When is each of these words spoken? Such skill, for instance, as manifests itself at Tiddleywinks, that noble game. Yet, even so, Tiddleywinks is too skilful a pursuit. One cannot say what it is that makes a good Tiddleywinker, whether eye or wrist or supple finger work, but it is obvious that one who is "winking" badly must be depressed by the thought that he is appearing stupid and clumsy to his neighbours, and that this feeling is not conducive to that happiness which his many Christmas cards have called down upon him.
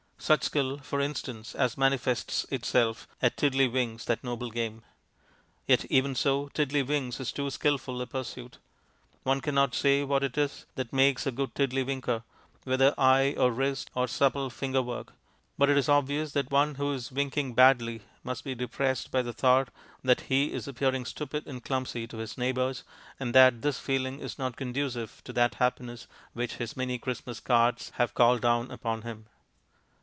Such 0.23 0.43
skill, 0.43 0.77
for 0.77 1.01
instance, 1.01 1.55
as 1.55 1.79
manifests 1.79 2.43
itself 2.51 3.07
at 3.23 3.35
Tiddleywinks, 3.37 4.05
that 4.05 4.23
noble 4.23 4.51
game. 4.51 4.83
Yet, 5.65 5.83
even 5.85 6.13
so, 6.13 6.49
Tiddleywinks 6.53 7.19
is 7.19 7.31
too 7.31 7.49
skilful 7.49 7.99
a 7.99 8.05
pursuit. 8.05 8.59
One 9.23 9.41
cannot 9.41 9.73
say 9.73 10.03
what 10.03 10.23
it 10.23 10.37
is 10.37 10.67
that 10.75 10.93
makes 10.93 11.25
a 11.25 11.31
good 11.31 11.55
Tiddleywinker, 11.55 12.21
whether 12.65 12.93
eye 12.99 13.33
or 13.35 13.49
wrist 13.51 13.89
or 13.95 14.07
supple 14.07 14.51
finger 14.51 14.83
work, 14.83 15.13
but 15.57 15.69
it 15.71 15.77
is 15.77 15.89
obvious 15.89 16.33
that 16.33 16.51
one 16.51 16.75
who 16.75 16.93
is 16.93 17.11
"winking" 17.11 17.55
badly 17.55 18.03
must 18.23 18.43
be 18.43 18.53
depressed 18.53 19.09
by 19.09 19.23
the 19.23 19.33
thought 19.33 19.69
that 20.03 20.21
he 20.29 20.53
is 20.53 20.67
appearing 20.67 21.03
stupid 21.03 21.47
and 21.47 21.63
clumsy 21.65 22.05
to 22.05 22.17
his 22.17 22.37
neighbours, 22.37 22.83
and 23.19 23.33
that 23.33 23.63
this 23.63 23.79
feeling 23.79 24.19
is 24.19 24.37
not 24.37 24.55
conducive 24.55 25.23
to 25.25 25.33
that 25.33 25.55
happiness 25.55 26.05
which 26.33 26.57
his 26.57 26.77
many 26.77 26.99
Christmas 26.99 27.39
cards 27.39 27.89
have 27.95 28.13
called 28.13 28.43
down 28.43 28.69
upon 28.69 29.01
him. 29.01 29.25